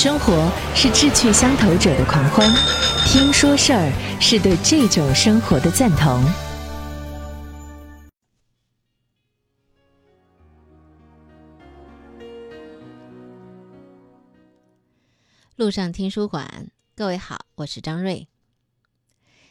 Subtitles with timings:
[0.00, 2.48] 生活是志趣相投者的狂欢，
[3.08, 6.22] 听说事儿是对这种生活的赞同。
[15.56, 18.28] 路上听书馆，各位好，我是张瑞。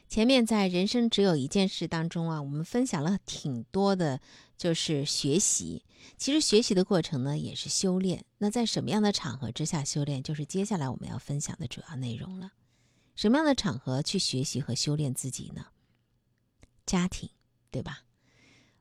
[0.07, 4.21] 前面在人生只有一件事当中啊，我们分享了挺多的，
[4.57, 5.83] 就是学习。
[6.17, 8.25] 其实学习的过程呢，也是修炼。
[8.39, 12.53] 那在什么样的场合之下修炼，就是接下来我们要分享的主要内容了。
[13.15, 15.67] 什么样的场合去学习和修炼自己呢？
[16.85, 17.29] 家庭，
[17.71, 18.03] 对吧？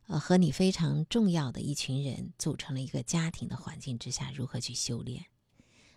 [0.08, 5.26] 呃，和你非常重要的一群人组成了一个家庭的环境之下，如何去修炼？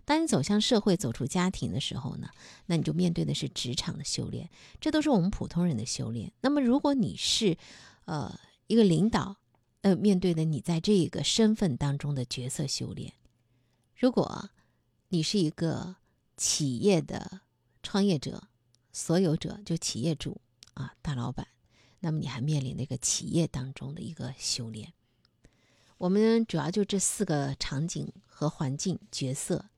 [0.05, 2.29] 当你走向社会、走出家庭的时候呢，
[2.65, 4.49] 那你就面对的是职场的修炼，
[4.81, 6.31] 这都是我们普通人的修炼。
[6.41, 7.55] 那么，如果你是，
[8.05, 9.35] 呃，一个领导，
[9.81, 13.11] 呃，面对的你在这个身份当中的角色修炼；
[13.95, 14.49] 如果
[15.07, 15.95] 你是一个
[16.35, 17.41] 企业的
[17.81, 18.49] 创业者、
[18.91, 20.41] 所有者，就企业主
[20.73, 21.47] 啊，大老板，
[21.99, 24.93] 那么你还面临那个企业当中的一个修炼。
[25.97, 29.69] 我们主要就这四个场景和环境角色。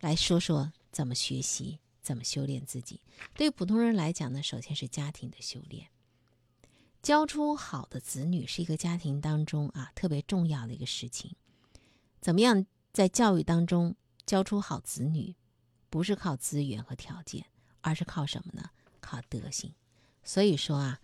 [0.00, 3.00] 来说说怎么学习，怎么修炼自己。
[3.34, 5.88] 对于普通人来讲呢，首先是家庭的修炼。
[7.02, 11.34] 教出好的子女是一个家庭当中啊特别重要的一个事情。
[12.20, 13.94] 怎么样在教育当中
[14.26, 15.34] 教出好子女，
[15.88, 17.46] 不是靠资源和条件，
[17.80, 18.70] 而是靠什么呢？
[19.00, 19.74] 靠德行。
[20.22, 21.00] 所以说啊，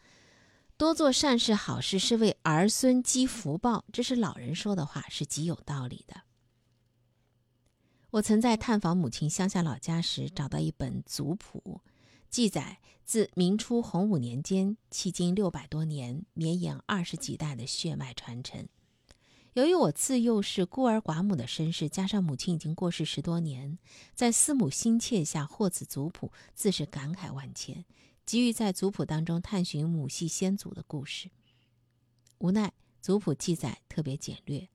[0.77, 6.23] 多做善事好事是为儿孙积福报，这是老人说的话，是极有道理的。
[8.11, 11.81] 我曾在探访母亲乡下老家时，找到一本族谱，
[12.37, 18.69] 记载自明初洪武年间，迄今六百多年，绵延二十几代的血脉传承。
[19.55, 23.79] 由于我自幼是孤儿寡母的身世，加上母亲已经过世十多年，
[24.15, 27.87] 在思母心切下获此族谱，自是感慨万千，
[28.27, 31.31] 急于在族谱当中探寻母系先祖的故事。
[32.37, 34.69] 无奈族谱记载特别简略。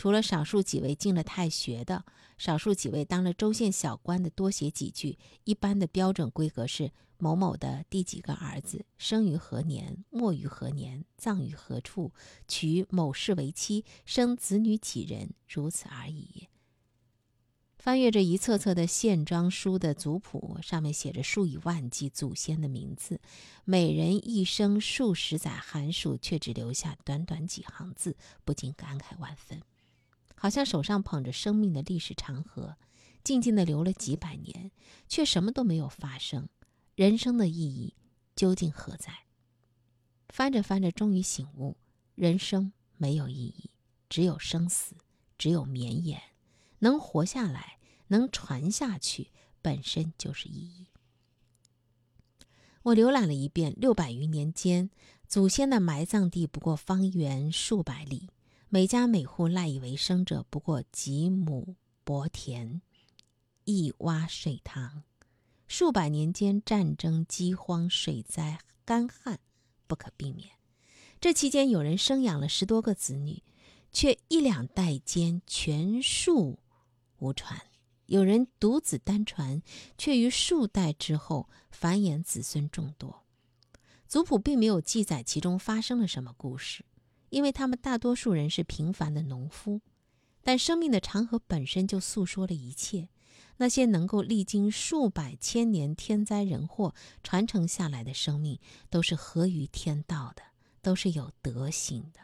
[0.00, 2.06] 除了少数几位进了太学的，
[2.38, 12.14] 少数几位当了州县小官的多写几句，一般的标准规格是某某的第几个儿子，生于何年，没于何年，葬于何处，
[12.48, 16.48] 娶某氏为妻，生子女几人，如此而已。
[17.76, 23.20] 翻阅着一册册的线装书的族谱，上面写着数以万计祖先的名字，
[23.66, 29.60] 每人一生数十载寒暑，却只留下短短几行字，不禁感慨万分。
[30.42, 32.78] 好像手上捧着生命的历史长河，
[33.22, 34.70] 静静的流了几百年，
[35.06, 36.48] 却什么都没有发生。
[36.94, 37.94] 人生的意义
[38.34, 39.12] 究竟何在？
[40.30, 41.76] 翻着翻着，终于醒悟：
[42.14, 43.70] 人生没有意义，
[44.08, 44.94] 只有生死，
[45.36, 46.18] 只有绵延。
[46.78, 50.86] 能活下来，能传下去，本身就是意义。
[52.84, 54.88] 我浏览了一遍，六百余年间，
[55.28, 58.30] 祖先的埋葬地不过方圆数百里。
[58.72, 62.80] 每家每户赖以为生者不过几亩薄田，
[63.64, 65.02] 一洼水塘。
[65.66, 69.40] 数百年间，战争、饥荒、水灾、干旱
[69.88, 70.50] 不可避免。
[71.20, 73.42] 这期间，有人生养了十多个子女，
[73.90, 76.60] 却一两代间全数
[77.18, 77.58] 无传；
[78.06, 79.60] 有人独子单传，
[79.98, 83.24] 却于数代之后繁衍子孙众多。
[84.06, 86.84] 族谱并没有记载其中发生了什么故事。
[87.30, 89.80] 因为他们大多数人是平凡的农夫，
[90.42, 93.08] 但生命的长河本身就诉说了一切。
[93.56, 98.58] 那些能够历经数百千年天灾人祸传承下来的生命，
[98.88, 100.42] 都是合于天道的，
[100.80, 102.20] 都是有德行的。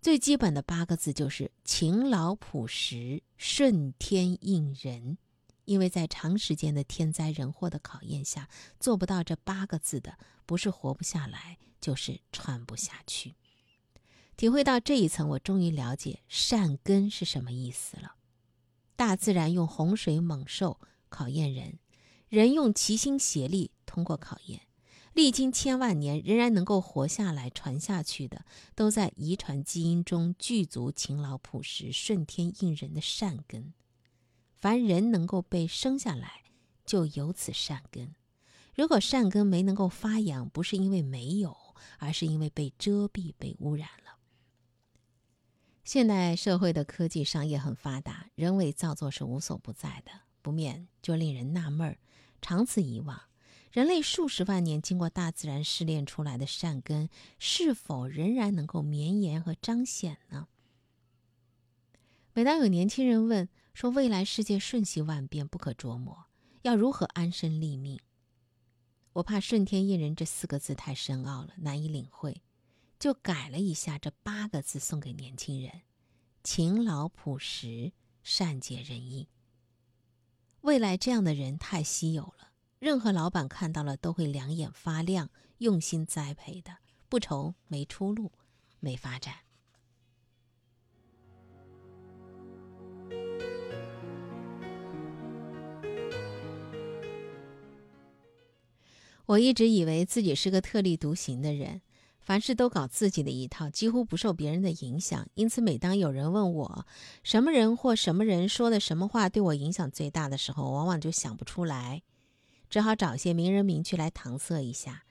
[0.00, 5.18] 最基本的八个字就是勤劳朴实、顺天应人。
[5.64, 8.48] 因为在长时间的天灾人祸的考验下，
[8.80, 13.36] 做不到这八个字的，不是活不下来，就是传不下去。
[14.36, 18.16] 体会到这一层，我终于了解善根是什么意思了。
[18.96, 21.78] 大自然用洪水猛兽考验人，
[22.28, 24.62] 人用齐心协力通过考验，
[25.12, 28.44] 历经千万年仍然能够活下来、传下去的，
[28.74, 33.72] 都在遗传基因中具足勤劳朴实、顺天应人的善根。
[34.58, 36.42] 凡人能够被生下来，
[36.84, 38.14] 就有此善根。
[38.74, 41.56] 如果善根没能够发扬，不是因为没有，
[41.98, 43.88] 而是因为被遮蔽、被污染。
[45.84, 51.98] 现代社会的科技商业很发达，人为造作是无所不在的，不免就令人纳闷儿：
[52.40, 53.20] 长此以往，
[53.72, 57.08] 人类数十万年经过大自然试炼出来的善根，
[57.40, 60.46] 是否仍然能够绵延和彰显呢？
[62.32, 66.26] 每当有年轻人问说未来世界瞬息万变，不可捉摸，
[66.62, 67.98] 要如何安身立命？
[69.14, 72.40] 我怕“顺天应人”这四个字太深奥了，难以领会，
[73.02, 75.82] 就改了一下这八个字送给年轻人：
[76.44, 77.90] 勤劳朴实，
[78.22, 79.26] 善解人意。
[80.60, 86.76] 未来这样的人太稀有了，任何老板看到了都会两眼发亮，用心栽培的，
[87.08, 88.30] 不愁没出路，
[88.78, 89.34] 没发展。
[99.26, 101.82] 我一直以为自己是个特立独行的人，
[102.22, 105.28] 凡事都搞自己的一套，几乎不受别人的影响。
[105.34, 106.86] 因此，每当有人问我
[107.24, 112.02] 什么人或什么人说的什么话对我影响最大的时候，往往就想不出来，
[112.70, 115.02] 只好找些名人名句来搪塞一下。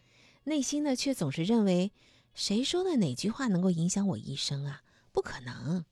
[0.45, 1.91] 内心呢，却总是认为，
[2.33, 4.81] 谁说的哪句话能够影响我一生啊？
[5.11, 5.83] 不可能。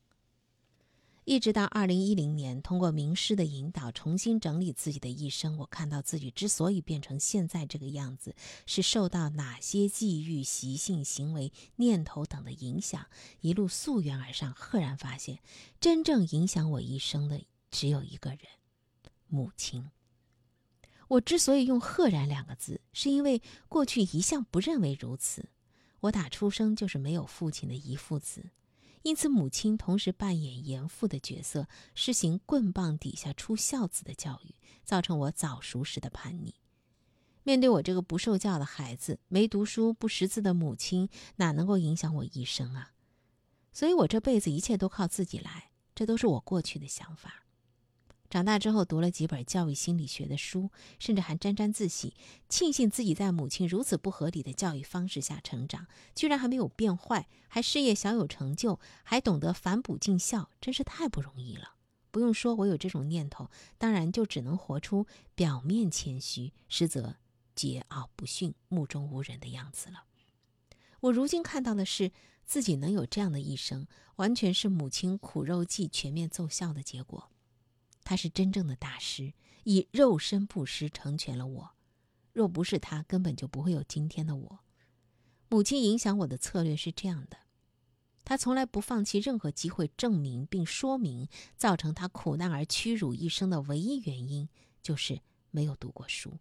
[1.29, 8.33] 一直到二零一零年，通过名师的引导，重新整理自己的一生，我看到自己之所以变成现在这个样子，
[8.65, 13.05] 是受到哪些际遇、习性、行为、念头等的影响。
[13.41, 15.37] 一路溯源而上，赫然发现，
[15.79, 17.39] 真正影响我一生的
[17.69, 18.39] 只有一个人——
[19.29, 19.91] 母亲。
[21.09, 25.47] 我之所以用“赫然”两个字，是因为过去一向不认为如此。
[25.99, 28.49] 我打出生就是没有父亲的遗腹子。
[29.03, 36.55] 因此，母亲同时扮演严父的角色，施行棍棒底下出孝子的教育，造成我早熟时的叛逆。
[37.43, 42.91] 面对我这个不受教的孩子，没读书、不识字的母亲，哪能够影响我一生啊？
[43.71, 47.45] 所以，我这辈子一切都靠自己来，这都是我过去的想法。
[48.29, 52.13] 长大之后，读了几本教育心理学的书，甚至还沾沾自喜，
[52.47, 61.73] 庆幸自己在母亲如此不合理的教育方式下成长，居然还没有变坏，还事业小有成就，还懂得反哺尽孝，真是太不容易了。
[62.11, 63.49] 不用说，我有这种念头，
[63.79, 67.15] 当然就只能活出表面谦虚，实则
[67.55, 70.03] 桀骜不驯、目中无人的样子了。
[71.01, 72.11] 我如今看到的是，
[72.45, 73.87] 自己能有这样的一生，
[74.17, 77.31] 完全是母亲苦肉计全面奏效的结果。
[78.09, 79.33] 他是真正的大师，
[79.65, 81.75] 以肉身布施成全了我。
[82.33, 84.59] 若不是他，根本就不会有今天的我。
[85.47, 87.37] 母亲影响我的策略是这样的：
[88.25, 94.49] 他从来不放弃任何机会证明并说明造成他苦难而屈辱一生的唯一原因，
[94.81, 95.21] 就是
[95.51, 96.39] 没有读过书。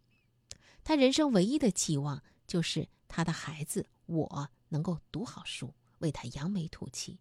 [0.83, 7.19] 他人生唯一的寄望就是他的孩子我能够读好书，为他扬眉吐气。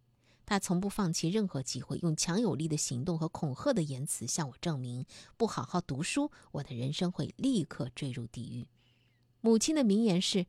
[0.48, 5.06] 他从不放弃任何机会，用强有力的行动和恐吓的言辞向我证明：
[5.36, 8.70] 不好好读书，我的人生会立刻坠入地狱。
[9.42, 10.48] 母亲的名言是：“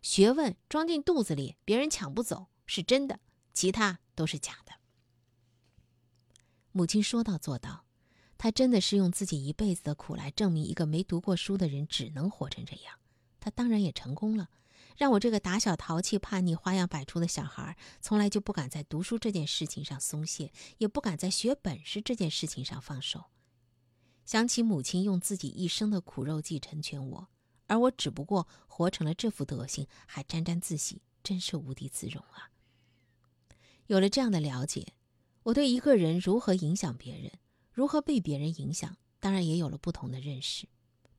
[0.00, 3.16] 学问装进肚子里，别人抢不走，是真的；
[3.52, 4.74] 其他都是假的。”
[6.70, 7.84] 母亲说到做到，
[8.38, 12.94] 她真的是用自己一辈子的苦来证明一个没读过书的人只能活成这样。
[13.40, 14.48] 她当然也成功了。
[14.96, 23.24] 让我这个打小淘气、叛逆、花样百出的小孩，从来就不敢在读书这件事情上松懈，也不敢在学本事这件事情上放手。
[24.24, 27.28] 想起母亲用自己一生的苦肉计成全我，
[27.66, 32.50] 而我只不过活成了这副德行，还沾沾自喜，真是无地自容啊！
[33.86, 34.94] 有了这样的了解，
[35.42, 37.32] 我对一个人如何影响别人，
[37.72, 40.68] 如何被别人影响，当然也有了不同的认识。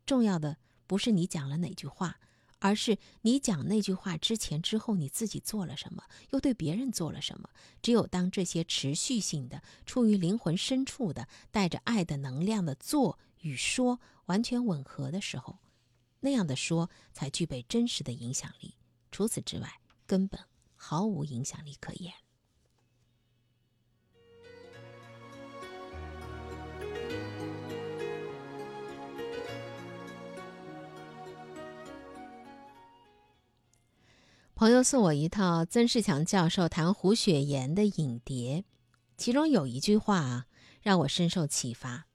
[0.06, 2.20] 重要的不是你讲了哪句话。
[2.64, 7.50] 而是你讲那句话之前、之后，你自己做了什么，又对别人做了什么？
[7.82, 15.60] 只有当这些持续性的、出于灵魂深处的、带着爱的能量的做与说完全吻合的时候，
[16.22, 18.78] 那样的说才具备真实的影响力。
[19.12, 20.40] 除此之外，根本
[20.74, 22.14] 毫无影响力可言。
[34.64, 38.64] 朋友送我一套曾仕强教授谈胡雪岩的影碟，
[39.18, 40.46] 其中有一句话啊，
[40.82, 42.06] 让我深受启发。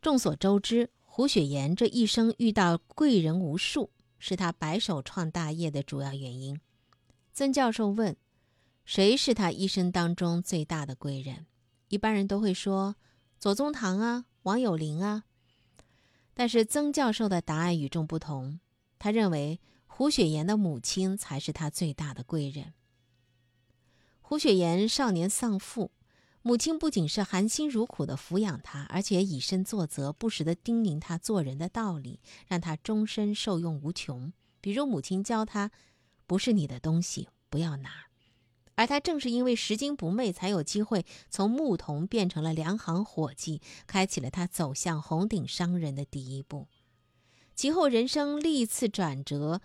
[0.00, 6.60] 众所周知，胡雪岩这一生遇到贵人无数，是他白手创大业的主要原因。
[7.32, 8.16] 曾教授问
[8.86, 11.46] ：“谁是他一生当中最大的贵人？”
[11.90, 12.94] 一般人都会说
[13.40, 15.24] 左宗棠啊、王有龄啊。
[16.34, 18.60] 但是曾教授的答案与众不同，
[19.00, 19.58] 他认为。
[19.98, 22.72] 胡雪岩的母亲才是他最大的贵人。
[24.20, 25.90] 胡雪岩少年丧父，
[26.40, 34.32] 母亲不仅是含辛茹苦的抚养他，而且以身作则，不时的叮咛他做人的道理，让他终身受用无穷。
[34.60, 35.72] 比如母亲教他
[36.28, 37.90] ：“不是你的东西不要拿。”
[38.76, 46.68] 而他正是因为拾金不昧，才有机会从牧童变成了粮行伙计，开启了他走向红顶商人的第一步。
[47.56, 49.60] 其后人生历次转折，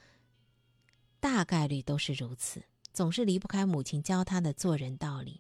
[1.24, 5.40] 大概率都是如此，总是离不开母亲教他的做人道理。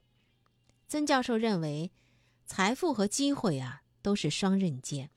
[0.88, 1.92] 曾教授认为，
[2.46, 5.10] 财富和机会啊都是双刃剑，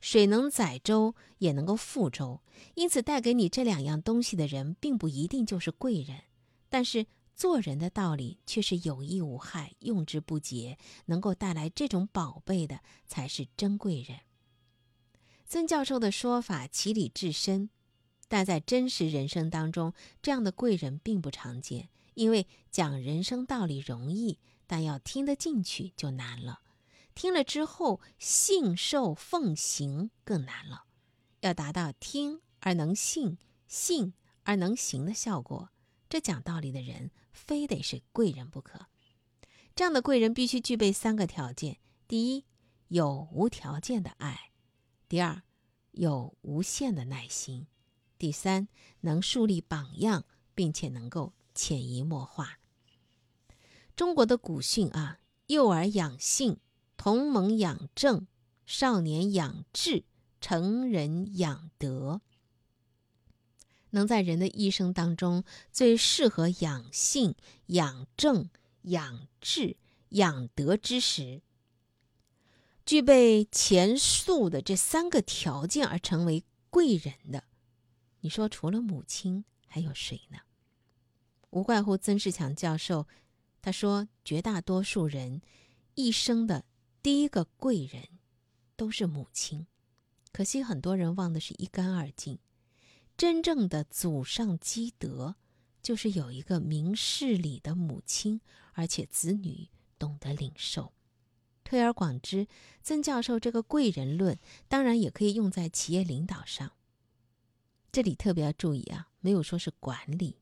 [0.00, 2.40] 水能载舟，也能够覆舟。
[2.76, 6.20] 因此，带给你这两样东西的人，并不一定就是贵人，
[6.68, 7.06] 但是。
[7.34, 14.18] 做人的道理却是有益无害，用之不竭，能够带来这种宝贝的才是珍贵人。
[15.46, 17.70] 曾教授的说法其理至深，
[18.28, 19.92] 但在真实人生当中，
[20.22, 21.88] 这样的贵人并不常见。
[22.14, 26.60] 因为讲人生道理容易，但要听得进去就难了。
[27.14, 30.84] 听了之后信受奉行更难了。
[31.40, 35.70] 要达到听而能信，信而能行的效果，
[36.08, 37.10] 这讲道理的人。
[37.30, 38.86] 非得是贵人不可，
[39.76, 42.44] 这样的贵人必须具备三个条件：第一，
[42.88, 44.50] 有无条件的爱；
[45.08, 45.42] 第二，
[45.92, 47.66] 有无限的耐心；
[48.18, 48.68] 第三，
[49.00, 52.58] 能树立榜样，并且能够潜移默化。
[53.94, 56.58] 中国的古训啊，幼儿养性，
[56.96, 58.26] 同盟养正，
[58.66, 60.04] 少年养志，
[60.40, 62.20] 成人养德。
[63.90, 67.34] 能在人的一生当中最适合养性、
[67.68, 68.50] 养正、
[68.82, 69.78] 养志、
[70.10, 71.40] 养德之时，
[72.84, 77.44] 具备前述的这三个条件而成为贵人的，
[78.20, 80.38] 你说除了母亲还有谁呢？
[81.50, 83.06] 无怪乎曾仕强教授
[83.62, 85.40] 他说，绝大多数人
[85.94, 86.64] 一生的
[87.02, 88.08] 第一个贵人
[88.76, 89.66] 都是母亲，
[90.32, 92.38] 可惜很多人忘的是一干二净。
[93.16, 95.34] 真正的祖上积德，
[95.82, 98.40] 就是有一个明事理的母亲，
[98.74, 100.92] 而且子女懂得领受。
[101.64, 102.46] 推而广之，
[102.82, 106.72] 曾教授这个贵人论，当然也可以用在企业领导上。
[107.90, 110.36] 这里特别要注意啊，没有说是管理，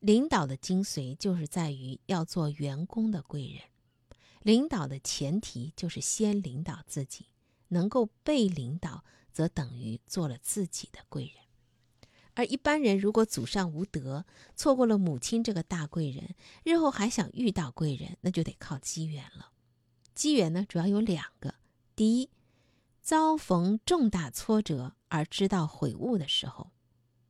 [0.00, 3.62] 领导的精髓就是在于要做员工的贵人。
[4.42, 7.26] 领导的前提就是先领导自己，
[7.68, 11.34] 能够被领导，则等于做了自己的贵人。
[12.34, 14.24] 而一般人如果祖上无德，
[14.56, 19.52] 错过了母亲这个大贵人，日后还想遇到贵人，那就得靠机缘了。
[20.14, 21.54] 机缘呢，主要有两个：
[21.94, 22.28] 第一，
[23.02, 26.70] 遭逢重大挫折而知道悔悟的时候；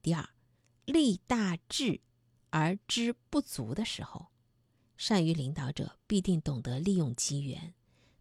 [0.02, 0.28] 第二，
[0.84, 2.02] 立大志
[2.50, 4.28] 而知不足的时候。
[4.96, 7.74] 善于领导者必定懂得利用机缘，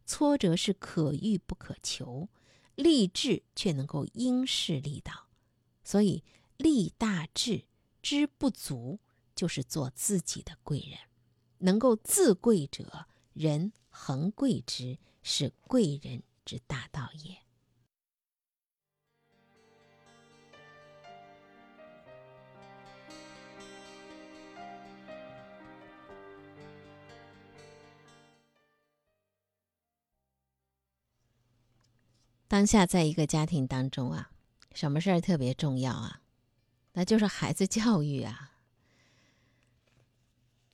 [0.05, 2.29] 挫折是可遇不可求，
[2.75, 5.27] 立志却能够因势利导，
[5.83, 6.23] 所以。
[6.57, 7.65] 立大志，
[8.03, 8.99] 知不足，
[9.33, 10.99] 就是做自己的贵人。
[11.57, 17.37] 能够自贵者，人恒贵之，是贵人之大道也。
[32.47, 34.31] 当下，在一个家庭当中啊，
[34.73, 36.21] 什么事儿特别重要啊？
[36.91, 38.57] 那就是孩子教育啊。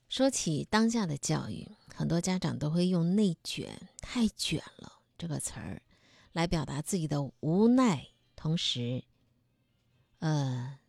[0.10, 5.82] 说起当下的教育，很多家长都会用“内卷”“太卷了”这个词儿
[6.32, 9.04] 来表达自己的无奈，同时，
[10.20, 10.80] 呃，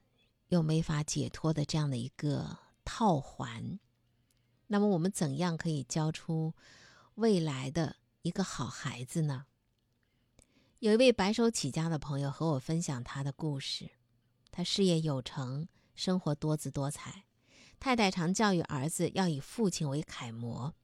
[0.48, 3.78] 又没法解脱的这样的一个套环。
[4.66, 6.54] 那么，我们怎样可以教出
[7.14, 9.46] 未来的一个好孩子呢？
[10.80, 13.90] 有一位白手起家的朋友和我分享他的故事。
[14.50, 17.24] 他事业有成，生活多姿多彩。
[17.80, 20.74] 太太常教育儿子要以父亲为楷模，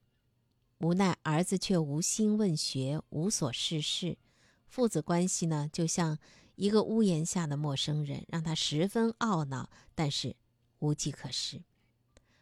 [0.79, 4.19] 无奈儿子却无心问学，无所事事。
[4.67, 6.19] 父子关系呢，就像
[6.57, 10.37] 一个屋檐下的陌生人，让他十分懊恼，但是
[10.81, 11.63] 无计可施。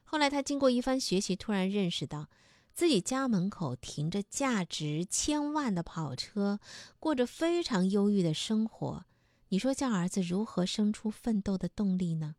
[0.04, 2.28] 后来他经过一番学习，突然认识到，
[2.74, 6.58] 自己家门口停着价值千万的跑车，
[6.98, 9.04] 过着非常忧郁的生活。
[9.48, 12.36] 你说叫儿子如何生出奋斗的动力呢？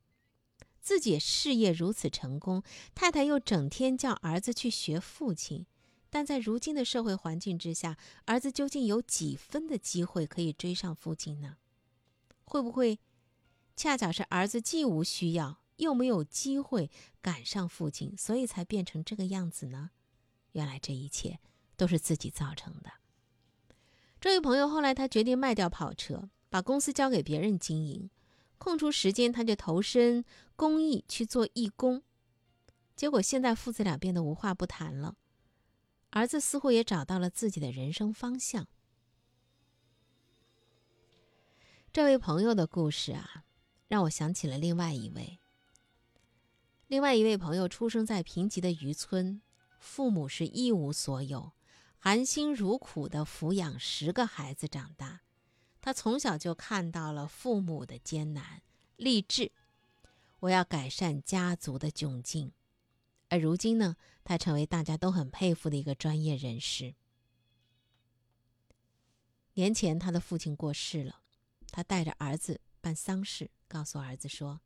[0.81, 5.65] 自己事业如此成功，太太又整天叫儿子去学父亲，
[6.13, 11.57] 但在如今的社会环境之下，儿子究竟有几分的机会可以追上父亲呢？
[12.43, 12.99] 会不会
[13.75, 19.89] 恰巧是儿子既无需要，又没有机会赶上父亲，所以才变成这个样子呢？
[20.51, 21.39] 原来这一切
[21.75, 22.91] 都是自己造成的。
[24.21, 26.29] 这位朋友后来他决定卖掉跑车。
[26.47, 28.11] 把公司交给别人经营，
[28.59, 30.23] 空出时间他就投身
[30.55, 32.03] 公益去做义工。
[32.95, 35.15] 结果现在父子俩变得无话不谈了，
[36.13, 38.67] 儿子似乎也找到了自己的人生方向。
[41.91, 43.43] 这位朋友的故事啊，
[43.87, 45.39] 让我想起了另外一位。
[46.85, 49.41] 另外一位朋友出生在贫瘠的渔村，
[49.79, 51.53] 父母是一无所有，
[51.97, 55.21] 含辛茹苦的抚养十个孩子长大。
[55.81, 58.61] 他从小就看到了父母的艰难，
[58.97, 59.51] 立志
[60.41, 62.51] 我要改善家族的窘境。
[63.29, 66.95] 而如今呢，他成为大家都很佩服的一个专业人士。
[69.53, 71.21] 年前他的父亲过世了，
[71.71, 74.61] 他带着儿子办丧事，告诉儿子说。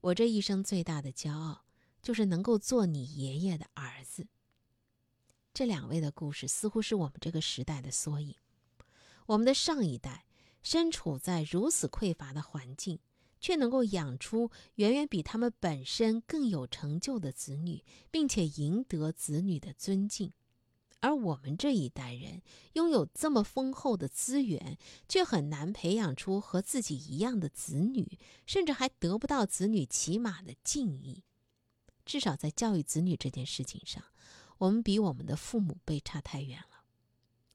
[0.00, 1.64] 我这一生最大的骄傲，
[2.02, 4.28] 就是能够做你爷爷的儿子。
[5.52, 8.36] 这两位的故事似乎是我们这个时代的缩影。
[9.26, 10.24] 我们的上一代
[10.62, 13.00] 身处在如此匮乏的环境，
[13.40, 20.32] 却能够养出远远比他们本身更有成就的子女，并且赢得子女的尊敬。
[21.00, 22.42] 而我们这一代人
[22.72, 24.76] 拥有这么丰厚的资源，
[25.08, 31.22] 却很难培养出和自己一样的子女，甚至还得不到子女起码的敬意。
[32.04, 34.02] 至少在教育子女这件事情上，
[34.58, 36.84] 我们比我们的父母辈差太远了。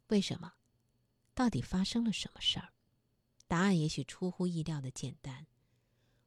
[0.07, 0.53] 为什么？
[1.33, 2.69] 到底发生了什么事儿？
[3.47, 5.47] 答案也许出乎意料的简单。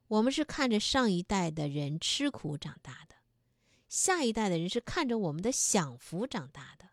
[0.07, 3.15] 我们是看着上一代的人吃苦长大的，
[3.89, 6.89] 下一代的人是看着我们的享福长大的。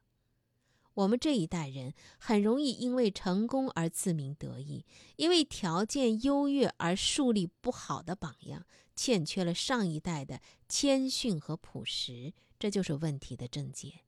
[0.94, 4.84] 我们这一代人很容易因为成功而自鸣得意，
[5.16, 14.02] 因为条件优越而树立不好的榜样，欠缺了上一代的谦逊和朴实，这就是问题的症结。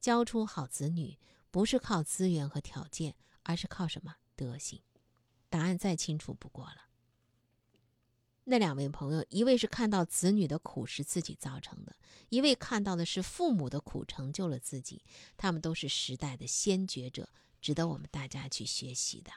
[0.00, 1.18] 教出好子女
[1.50, 4.82] 不是靠资源和条件，而是靠什么德行？
[5.50, 6.85] 答案再清楚不过了。
[8.48, 11.96] 那两位朋友，一位是看到子女的苦是自己造成的，
[12.28, 15.02] 一位看到的是父母的苦成就了自己。
[15.36, 17.28] 他们都是时代的先觉者，
[17.60, 19.32] 值得我们大家去学习的。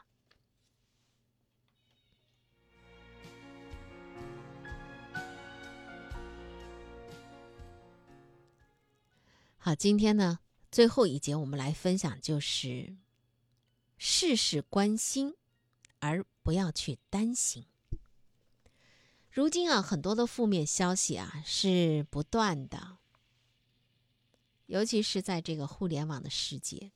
[9.58, 10.38] 好，今天呢，
[10.72, 12.96] 最后一节我们来分享，就是
[13.98, 15.34] 事事关心，
[15.98, 17.66] 而不要去担心。
[19.32, 22.98] 如今啊，很多的负面消息啊是不断的，
[24.66, 26.92] 尤其是在这个互联网的世界，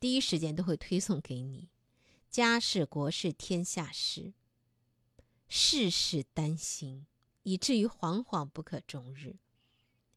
[0.00, 1.68] 第一时间都会推送给你，
[2.30, 4.32] 家事、国事、天下事，
[5.48, 7.06] 事事担心，
[7.42, 9.36] 以至于惶惶不可终日。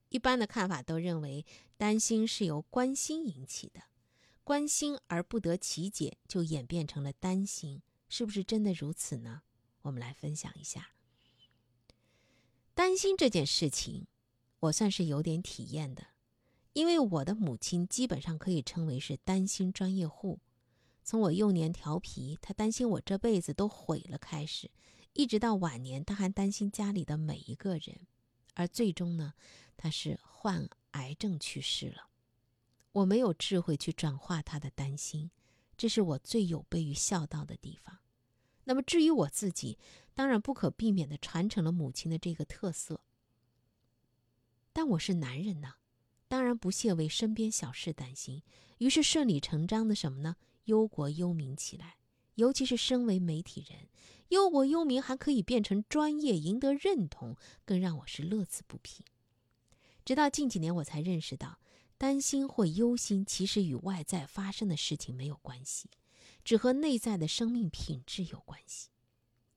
[0.08, 1.46] 一般的看法都认为，
[1.76, 3.82] 担心是由关心引起的，
[4.46, 9.42] 关心而不得其解，就演变成了担心，是不是真的如此呢？
[9.82, 10.94] 我们来分享一下。
[12.74, 14.08] 担心这件事情，
[14.62, 16.08] 我算是有点体验的，
[16.74, 20.40] 因为我的母亲基本上可以称为是担心专业户。
[21.04, 24.70] 从我幼年调皮，她担心我这辈子都毁了开始，
[25.14, 28.08] 一直到晚年，她还担心家里的每一个人，
[28.54, 29.34] 而最终呢，
[29.76, 32.10] 她是患癌症去世了。
[32.92, 35.32] 我没有智慧去转化她的担心，
[35.76, 38.00] 这是我最有悖于孝道的地方。
[38.66, 39.80] 那么至于我自己，
[40.20, 43.00] 当然不可避免的传承了母亲的这个特色。
[44.74, 45.76] 但我是男人呢，
[46.28, 48.44] 当然不屑为身边小事担心，
[48.80, 50.36] 于是顺理成章的什么呢？
[50.66, 51.96] 忧国忧民起来。
[52.36, 53.88] 尤其是身为媒体人，
[54.28, 59.06] 忧国忧民还可以变成专业，赢得认同，更让我是乐此不疲。
[60.04, 61.62] 直到近几年，我才认识到，
[61.98, 65.90] 担心或忧心其实与外在发生的事情没有关系。
[66.44, 68.90] 只和内在的生命品质有关系。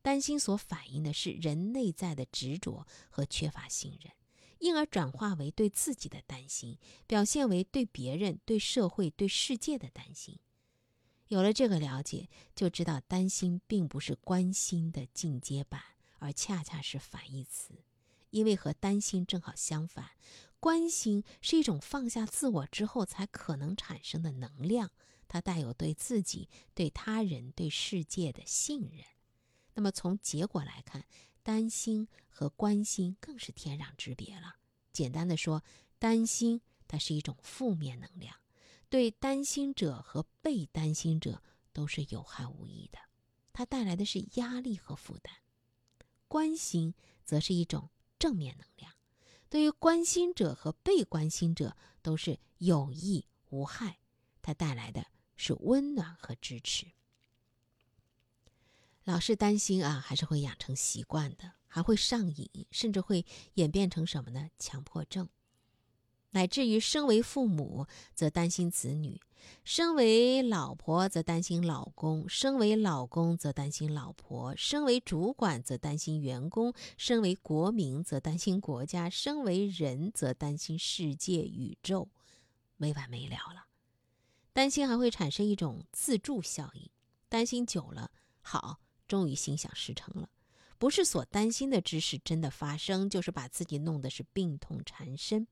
[0.03, 4.12] 担心所反映的是人内在的执着和缺乏信任，
[4.59, 10.38] 因而转化为对自己的担心，表现为对别人、对社会、对世界的担心。
[11.29, 15.81] 有了这个了解，就知道担心并不是关心的进阶版，
[16.19, 17.85] 而恰恰是反义词。
[18.31, 20.11] 因为和担心正好相反，
[20.59, 24.91] 关心是一种放下自我之后才可能产生的能量。
[25.29, 29.05] 它带有对自己、对他人、对世界的信任。
[29.75, 31.05] 那么从结果来看，
[31.43, 34.57] 担心和关心更是天壤之别了。
[34.93, 35.63] 简单的说，
[35.99, 38.37] 担心它是一种负面能量，
[38.89, 42.99] 对担心者和被担心者都是有害无益的，
[43.53, 45.35] 它带来的是压力和负担。
[46.29, 48.93] 关心则是一种正面能量，
[49.49, 53.99] 对于关心者和被关心者都是有益无害，
[54.41, 55.07] 它带来的。
[55.35, 56.87] 是温暖和支持。
[59.05, 64.51] 老是担心啊，还是会养成习惯的，还会上瘾，甚至会演变成什么呢？
[64.61, 65.29] 强迫症，
[66.31, 69.21] 乃至于身为父母则担心子女，
[69.65, 82.09] 身为老婆则担心老公，身为老公则担心老婆，身为主管则担心员工，身为国民则担心国家，身为人则担心世界宇宙，
[82.77, 83.67] 没完没了了。
[84.53, 86.88] 担心还会产生一种自助效应，
[87.29, 88.12] 担心久了，
[88.43, 88.79] 好。
[89.12, 90.31] 终于心想事成了，
[90.79, 95.46] 不是所担心的之事真的发生，就是把自己弄得是病痛缠身。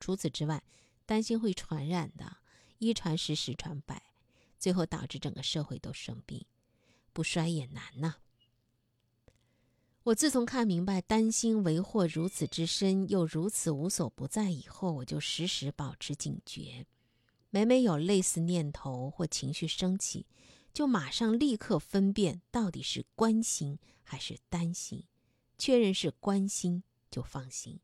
[0.00, 0.64] 除此之外，
[1.04, 2.38] 担心会传染的，
[2.78, 4.02] 一传十，十传百，
[4.58, 6.46] 最后导致整个社会都生病，
[7.12, 8.14] 不衰也难呐。
[10.04, 16.86] 我自从看明白担心为祸如此之深，又如此无所不在以后，我就时时保持警觉，
[17.50, 20.24] 每每有类似念头或情绪升起。
[20.72, 25.06] 就马上立刻分辨到底是关心还是担心，
[25.58, 27.80] 确认是关心就放心，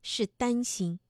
[0.00, 1.00] 是担心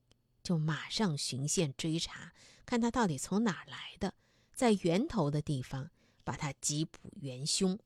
[0.42, 2.32] 就马上循线追查，
[2.64, 4.14] 看他到底从哪来的，
[4.54, 5.90] 在源头的地方
[6.24, 7.78] 把他缉捕元凶，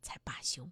[0.00, 0.70] 才罢休。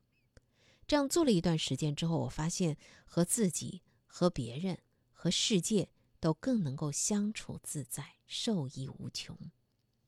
[0.86, 4.78] 这样做了一段时间之后，我发现和自己、和别人、
[5.12, 9.36] 和世界都更能够相处自在，受益无穷。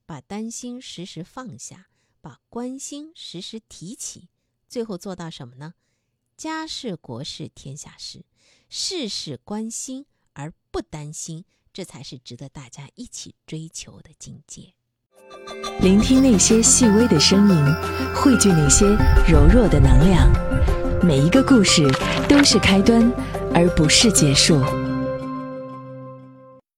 [0.06, 1.90] 把担心时时放下。
[2.20, 4.28] 把关心时时提起，
[4.68, 5.74] 最后做到什么呢？
[6.36, 8.24] 家事、国事、天下事，
[8.68, 14.74] 事事关心而不担心，这才是值得大家一起追求的境界。
[15.80, 17.74] 聆听那些细微的声音，
[18.14, 18.86] 汇聚那些
[19.28, 20.32] 柔弱的能量，
[21.04, 21.86] 每一个故事
[22.28, 23.10] 都是开端，
[23.52, 24.87] 而不是结束。